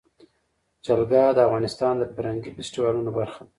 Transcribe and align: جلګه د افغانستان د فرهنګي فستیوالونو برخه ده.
جلګه 0.85 1.23
د 1.35 1.39
افغانستان 1.47 1.93
د 1.97 2.03
فرهنګي 2.13 2.51
فستیوالونو 2.55 3.11
برخه 3.19 3.41
ده. 3.45 3.49